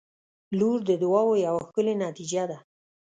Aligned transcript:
•لور 0.59 0.79
د 0.89 0.91
دعاوو 1.01 1.33
یوه 1.45 1.61
ښکلي 1.67 1.93
نتیجه 2.05 2.43
ده. 2.49 2.57